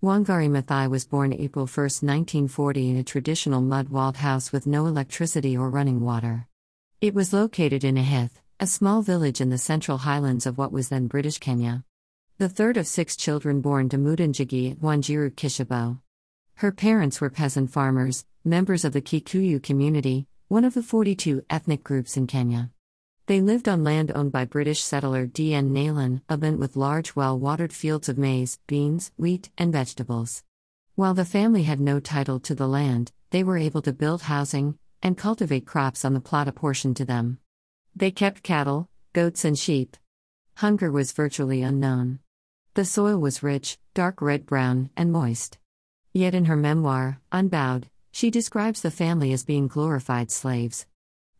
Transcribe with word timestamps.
Wangari 0.00 0.48
Maathai 0.48 0.88
was 0.88 1.08
born 1.08 1.32
April 1.32 1.66
1, 1.66 1.82
1940, 1.82 2.90
in 2.90 2.96
a 2.98 3.02
traditional 3.02 3.60
mud 3.60 3.88
walled 3.88 4.18
house 4.18 4.52
with 4.52 4.64
no 4.64 4.86
electricity 4.86 5.56
or 5.56 5.68
running 5.70 5.98
water. 5.98 6.46
It 7.00 7.14
was 7.14 7.32
located 7.32 7.82
in 7.82 7.96
Ihithe, 7.96 8.30
a 8.60 8.66
small 8.68 9.02
village 9.02 9.40
in 9.40 9.50
the 9.50 9.58
central 9.58 9.98
highlands 9.98 10.46
of 10.46 10.56
what 10.56 10.70
was 10.70 10.88
then 10.88 11.08
British 11.08 11.38
Kenya. 11.38 11.82
The 12.38 12.48
third 12.48 12.76
of 12.76 12.86
six 12.86 13.16
children 13.16 13.60
born 13.60 13.88
to 13.88 13.98
Mudanjigi 13.98 14.70
at 14.70 14.78
Wanjiru 14.78 15.32
Kishibo. 15.32 15.98
Her 16.54 16.70
parents 16.70 17.20
were 17.20 17.28
peasant 17.28 17.72
farmers, 17.72 18.24
members 18.44 18.84
of 18.84 18.92
the 18.92 19.02
Kikuyu 19.02 19.60
community, 19.60 20.28
one 20.46 20.64
of 20.64 20.74
the 20.74 20.82
42 20.84 21.42
ethnic 21.50 21.82
groups 21.82 22.16
in 22.16 22.28
Kenya. 22.28 22.70
They 23.28 23.42
lived 23.42 23.68
on 23.68 23.84
land 23.84 24.10
owned 24.14 24.32
by 24.32 24.46
British 24.46 24.80
settler 24.82 25.26
D.N. 25.26 25.68
Neylan, 25.68 26.22
abundant 26.30 26.60
with 26.60 26.76
large, 26.76 27.14
well 27.14 27.38
watered 27.38 27.74
fields 27.74 28.08
of 28.08 28.16
maize, 28.16 28.58
beans, 28.66 29.12
wheat, 29.18 29.50
and 29.58 29.70
vegetables. 29.70 30.42
While 30.94 31.12
the 31.12 31.26
family 31.26 31.64
had 31.64 31.78
no 31.78 32.00
title 32.00 32.40
to 32.40 32.54
the 32.54 32.66
land, 32.66 33.12
they 33.28 33.44
were 33.44 33.58
able 33.58 33.82
to 33.82 33.92
build 33.92 34.22
housing 34.22 34.78
and 35.02 35.18
cultivate 35.18 35.66
crops 35.66 36.06
on 36.06 36.14
the 36.14 36.22
plot 36.22 36.48
apportioned 36.48 36.96
to 36.96 37.04
them. 37.04 37.38
They 37.94 38.10
kept 38.10 38.42
cattle, 38.42 38.88
goats, 39.12 39.44
and 39.44 39.58
sheep. 39.58 39.98
Hunger 40.56 40.90
was 40.90 41.12
virtually 41.12 41.60
unknown. 41.60 42.20
The 42.72 42.86
soil 42.86 43.18
was 43.18 43.42
rich, 43.42 43.76
dark 43.92 44.22
red 44.22 44.46
brown, 44.46 44.88
and 44.96 45.12
moist. 45.12 45.58
Yet 46.14 46.34
in 46.34 46.46
her 46.46 46.56
memoir, 46.56 47.20
Unbowed, 47.30 47.90
she 48.10 48.30
describes 48.30 48.80
the 48.80 48.90
family 48.90 49.34
as 49.34 49.44
being 49.44 49.68
glorified 49.68 50.30
slaves. 50.30 50.86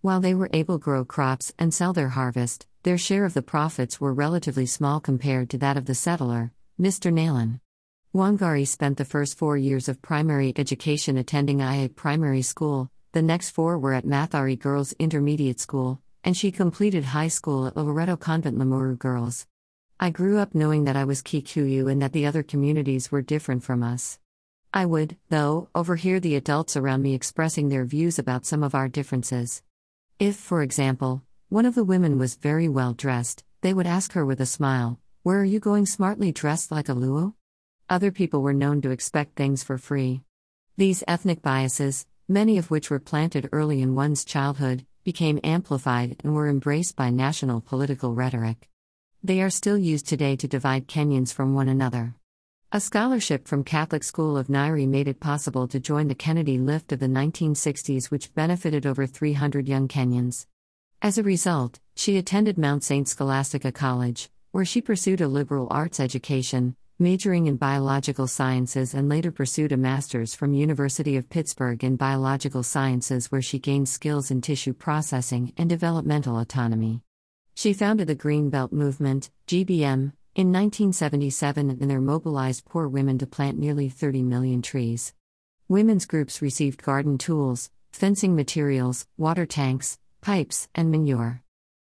While 0.01 0.21
they 0.21 0.33
were 0.33 0.49
able 0.53 0.79
to 0.79 0.85
grow 0.85 1.05
crops 1.05 1.53
and 1.59 1.75
sell 1.75 1.93
their 1.93 2.11
harvest, 2.11 2.69
their 2.85 2.97
share 2.97 3.25
of 3.25 3.35
the 3.35 3.43
profits 3.43 4.01
were 4.01 4.15
relatively 4.15 4.65
small 4.65 5.01
compared 5.01 5.51
to 5.51 5.59
that 5.59 5.77
of 5.77 5.87
the 5.87 5.95
settler, 5.97 6.53
Mr. 6.81 7.13
Neylan. 7.13 7.59
Wangari 8.15 8.65
spent 8.65 8.97
the 8.97 9.05
first 9.05 9.37
four 9.37 9.57
years 9.57 9.89
of 9.89 10.01
primary 10.01 10.53
education 10.57 11.17
attending 11.17 11.61
Ia 11.61 11.89
Primary 11.89 12.43
School, 12.43 12.93
the 13.11 13.23
next 13.23 13.51
four 13.51 13.77
were 13.77 13.93
at 13.93 14.07
Mathari 14.07 14.57
Girls 14.57 14.93
Intermediate 15.01 15.59
School, 15.59 16.01
and 16.23 16.37
she 16.37 16.53
completed 16.53 17.07
high 17.07 17.27
school 17.27 17.67
at 17.67 17.77
Loreto 17.77 18.17
Convent 18.17 18.57
Limuru 18.57 18.97
Girls. 18.97 19.49
I 19.99 20.11
grew 20.11 20.39
up 20.39 20.55
knowing 20.55 20.85
that 20.85 20.97
I 20.97 21.05
was 21.05 21.23
Kikuyu 21.23 21.91
and 21.91 22.01
that 22.01 22.13
the 22.13 22.25
other 22.25 22.45
communities 22.45 23.11
were 23.11 23.21
different 23.21 23.65
from 23.65 23.83
us. 23.83 24.21
I 24.73 24.87
would, 24.87 25.17
though, 25.29 25.71
overhear 25.75 26.21
the 26.21 26.37
adults 26.37 26.77
around 26.77 27.03
me 27.03 27.15
expressing 27.15 27.69
their 27.69 27.85
views 27.85 28.17
about 28.17 28.47
some 28.47 28.63
of 28.63 28.77
our 28.77 28.89
differences. 28.89 29.61
If, 30.19 30.35
for 30.35 30.63
example, 30.63 31.23
one 31.49 31.65
of 31.65 31.77
the 31.77 31.85
women 31.85 32.19
was 32.19 32.35
very 32.35 32.69
well 32.69 32.93
dressed, 32.93 33.45
they 33.61 33.73
would 33.73 33.87
ask 33.87 34.15
her 34.15 34.27
with 34.27 34.41
a 34.41 34.47
smile, 34.47 34.99
Where 35.23 35.39
are 35.39 35.45
you 35.45 35.61
going 35.61 35.87
smartly 35.87 36.33
dressed 36.33 36.73
like 36.73 36.89
a 36.89 36.93
Luo? 36.93 37.35
Other 37.89 38.11
people 38.11 38.43
were 38.43 38.53
known 38.53 38.81
to 38.81 38.91
expect 38.91 39.37
things 39.37 39.63
for 39.63 39.79
free. 39.79 40.23
These 40.77 41.05
ethnic 41.07 41.41
biases, 41.41 42.05
many 42.27 42.59
of 42.59 42.69
which 42.69 42.91
were 42.91 42.99
planted 42.99 43.49
early 43.53 43.81
in 43.81 43.95
one's 43.95 44.25
childhood, 44.25 44.85
became 45.05 45.39
amplified 45.45 46.17
and 46.25 46.35
were 46.35 46.49
embraced 46.49 46.97
by 46.97 47.11
national 47.11 47.61
political 47.61 48.13
rhetoric. 48.13 48.69
They 49.23 49.41
are 49.41 49.51
still 49.51 49.79
used 49.79 50.09
today 50.09 50.35
to 50.35 50.49
divide 50.49 50.89
Kenyans 50.89 51.33
from 51.33 51.55
one 51.55 51.69
another. 51.69 52.17
A 52.71 52.81
scholarship 52.81 53.49
from 53.49 53.65
Catholic 53.65 54.05
School 54.05 54.37
of 54.37 54.49
Nyeri 54.49 54.87
made 54.87 55.09
it 55.09 55.21
possible 55.21 55.67
to 55.69 55.81
join 55.81 56.09
the 56.09 56.15
Kennedy 56.15 56.59
Lift 56.59 56.93
of 56.93 56.99
the 57.01 57.07
1960s, 57.07 58.11
which 58.11 58.35
benefited 58.35 58.85
over 58.85 59.07
300 59.07 59.67
young 59.67 59.89
Kenyans. 59.89 60.45
As 61.01 61.17
a 61.17 61.23
result, 61.23 61.81
she 61.97 62.19
attended 62.19 62.59
Mount 62.59 62.85
St. 62.85 63.09
Scholastica 63.09 63.73
College, 63.73 64.29
where 64.51 64.67
she 64.67 64.83
pursued 64.83 65.23
a 65.23 65.29
liberal 65.29 65.69
arts 65.71 65.99
education, 65.99 66.77
majoring 66.99 67.47
in 67.47 67.57
biological 67.57 68.27
sciences 68.27 68.93
and 68.93 69.09
later 69.09 69.33
pursued 69.33 69.73
a 69.73 69.79
master's 69.79 70.35
from 70.35 70.53
University 70.53 71.17
of 71.17 71.31
Pittsburgh 71.31 71.83
in 71.83 71.97
biological 71.97 72.63
sciences 72.63 73.33
where 73.33 73.41
she 73.41 73.59
gained 73.59 73.89
skills 73.89 74.31
in 74.31 74.43
tissue 74.43 74.75
processing 74.75 75.55
and 75.57 75.71
developmental 75.71 76.37
anatomy. 76.37 77.01
She 77.55 77.73
founded 77.73 78.09
the 78.09 78.15
Green 78.15 78.51
Belt 78.51 78.73
Movement, 78.73 79.31
GBM, 79.47 80.13
in 80.39 80.53
1977, 80.53 81.69
and 81.69 81.91
there 81.91 82.01
mobilized 82.01 82.65
poor 82.65 82.87
women 82.87 83.19
to 83.19 83.27
plant 83.27 83.59
nearly 83.59 83.89
30 83.89 84.23
million 84.23 84.63
trees. 84.63 85.13
Women's 85.67 86.07
groups 86.07 86.41
received 86.41 86.81
garden 86.81 87.19
tools, 87.19 87.73
fencing 87.93 88.37
materials, 88.37 89.05
water 89.17 89.45
tanks, 89.45 89.99
pipes, 90.21 90.69
and 90.77 90.93
manure. 90.93 91.43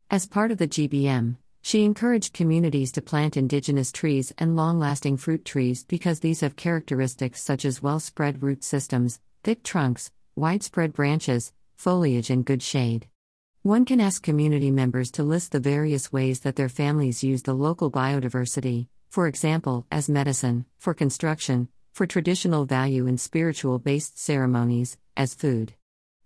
As 0.10 0.26
part 0.26 0.52
of 0.52 0.58
the 0.58 0.68
GBM, 0.68 1.38
she 1.62 1.86
encouraged 1.86 2.34
communities 2.34 2.92
to 2.92 3.02
plant 3.02 3.38
indigenous 3.38 3.90
trees 3.90 4.34
and 4.38 4.58
long 4.58 4.78
lasting 4.80 5.16
fruit 5.16 5.46
trees 5.46 5.86
because 5.86 6.20
these 6.20 6.42
have 6.42 6.58
characteristics 6.58 7.42
such 7.42 7.64
as 7.64 7.82
well 7.82 8.02
spread 8.02 8.44
root 8.44 8.66
systems, 8.66 9.22
thick 9.46 9.64
trunks, 9.64 10.12
widespread 10.36 10.92
branches, 10.92 11.54
foliage, 11.78 12.30
and 12.30 12.44
good 12.44 12.62
shade. 12.62 13.08
One 13.64 13.86
can 13.86 14.02
ask 14.02 14.24
community 14.24 14.72
members 14.72 15.12
to 15.12 15.24
list 15.24 15.52
the 15.52 15.60
various 15.60 16.12
ways 16.12 16.40
that 16.40 16.56
their 16.56 16.68
families 16.68 17.24
use 17.24 17.44
the 17.44 17.54
local 17.54 17.92
biodiversity, 17.92 18.88
for 19.12 19.28
example, 19.28 19.86
as 19.92 20.10
medicine, 20.10 20.66
for 20.80 20.96
construction, 20.96 21.68
for 21.94 22.08
traditional 22.08 22.66
value 22.66 23.06
and 23.06 23.20
spiritual 23.20 23.78
based 23.78 24.18
ceremonies, 24.18 24.98
as 25.16 25.36
food. 25.36 25.74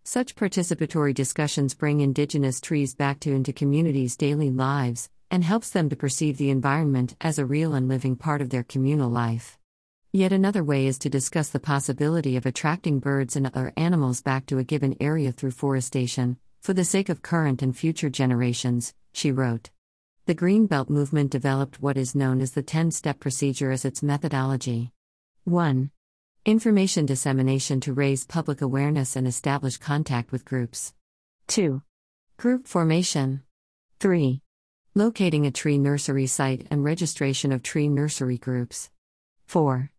Such 0.05 0.37
participatory 0.37 1.13
discussions 1.13 1.73
bring 1.73 1.99
indigenous 1.99 2.61
trees 2.61 2.95
back 2.95 3.19
to 3.19 3.33
into 3.33 3.51
communities' 3.51 4.15
daily 4.15 4.49
lives 4.49 5.09
and 5.29 5.43
helps 5.43 5.71
them 5.71 5.89
to 5.89 5.95
perceive 5.97 6.37
the 6.37 6.51
environment 6.51 7.17
as 7.19 7.37
a 7.37 7.45
real 7.45 7.73
and 7.73 7.89
living 7.89 8.15
part 8.15 8.41
of 8.41 8.49
their 8.49 8.63
communal 8.63 9.09
life. 9.09 9.59
Yet 10.13 10.31
another 10.31 10.63
way 10.63 10.87
is 10.87 10.97
to 10.99 11.09
discuss 11.09 11.49
the 11.49 11.59
possibility 11.59 12.37
of 12.37 12.45
attracting 12.45 12.99
birds 12.99 13.35
and 13.35 13.45
other 13.45 13.73
animals 13.75 14.21
back 14.21 14.45
to 14.45 14.57
a 14.57 14.63
given 14.63 14.95
area 15.01 15.33
through 15.33 15.51
forestation, 15.51 16.37
for 16.65 16.73
the 16.73 16.83
sake 16.83 17.09
of 17.09 17.21
current 17.21 17.61
and 17.61 17.77
future 17.77 18.09
generations, 18.09 18.91
she 19.13 19.31
wrote. 19.31 19.69
The 20.25 20.33
Green 20.33 20.65
Belt 20.65 20.89
movement 20.89 21.29
developed 21.29 21.79
what 21.79 21.95
is 21.95 22.15
known 22.15 22.41
as 22.41 22.53
the 22.53 22.63
10 22.63 22.89
step 22.89 23.19
procedure 23.19 23.69
as 23.69 23.85
its 23.85 24.01
methodology. 24.01 24.91
1. 25.43 25.91
Information 26.43 27.05
dissemination 27.05 27.81
to 27.81 27.93
raise 27.93 28.25
public 28.25 28.61
awareness 28.61 29.15
and 29.15 29.27
establish 29.27 29.77
contact 29.77 30.31
with 30.31 30.43
groups. 30.43 30.95
2. 31.49 31.83
Group 32.37 32.65
formation. 32.65 33.43
3. 33.99 34.41
Locating 34.95 35.45
a 35.45 35.51
tree 35.51 35.77
nursery 35.77 36.25
site 36.25 36.65
and 36.71 36.83
registration 36.83 37.51
of 37.51 37.61
tree 37.61 37.87
nursery 37.87 38.39
groups. 38.39 38.89
4. 39.45 39.91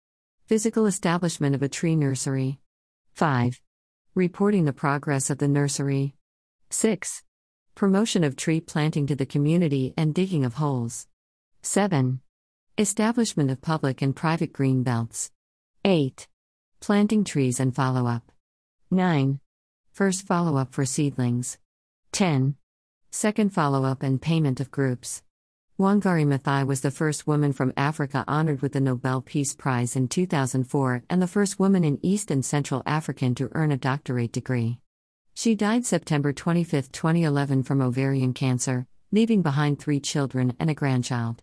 Physical 0.46 0.86
establishment 0.86 1.54
of 1.54 1.62
a 1.62 1.68
tree 1.68 1.94
nursery. 1.94 2.58
5. 3.14 3.60
Reporting 4.16 4.64
the 4.64 4.72
progress 4.72 5.30
of 5.30 5.38
the 5.38 5.46
nursery. 5.46 6.15
6. 6.78 7.22
Promotion 7.74 8.22
of 8.22 8.36
tree 8.36 8.60
planting 8.60 9.06
to 9.06 9.16
the 9.16 9.24
community 9.24 9.94
and 9.96 10.12
digging 10.12 10.44
of 10.44 10.56
holes. 10.56 11.06
7. 11.62 12.20
Establishment 12.76 13.50
of 13.50 13.62
public 13.62 14.02
and 14.02 14.14
private 14.14 14.52
green 14.52 14.82
belts. 14.82 15.30
8. 15.86 16.28
Planting 16.80 17.24
trees 17.24 17.60
and 17.60 17.74
follow 17.74 18.06
up. 18.06 18.30
9. 18.90 19.40
First 19.90 20.26
follow 20.26 20.58
up 20.58 20.74
for 20.74 20.84
seedlings. 20.84 21.56
10. 22.12 22.56
Second 23.10 23.54
follow 23.54 23.86
up 23.86 24.02
and 24.02 24.20
payment 24.20 24.60
of 24.60 24.70
groups. 24.70 25.22
Wangari 25.78 26.26
Maathai 26.26 26.66
was 26.66 26.82
the 26.82 26.90
first 26.90 27.26
woman 27.26 27.54
from 27.54 27.72
Africa 27.78 28.22
honored 28.28 28.60
with 28.60 28.74
the 28.74 28.82
Nobel 28.82 29.22
Peace 29.22 29.54
Prize 29.54 29.96
in 29.96 30.08
2004 30.08 31.04
and 31.08 31.22
the 31.22 31.26
first 31.26 31.58
woman 31.58 31.84
in 31.84 31.98
East 32.02 32.30
and 32.30 32.44
Central 32.44 32.82
African 32.84 33.34
to 33.36 33.48
earn 33.52 33.72
a 33.72 33.78
doctorate 33.78 34.32
degree. 34.32 34.78
She 35.38 35.54
died 35.54 35.84
September 35.84 36.32
25, 36.32 36.90
2011 36.92 37.64
from 37.64 37.82
ovarian 37.82 38.32
cancer, 38.32 38.86
leaving 39.12 39.42
behind 39.42 39.78
three 39.78 40.00
children 40.00 40.54
and 40.58 40.70
a 40.70 40.74
grandchild. 40.74 41.42